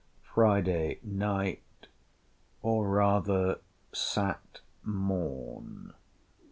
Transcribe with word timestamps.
FRIDAY 0.23 0.99
NIGHT, 1.03 1.87
OR 2.63 2.87
RATHER 2.89 3.59
SAT. 3.93 4.61
MORN. 4.83 5.93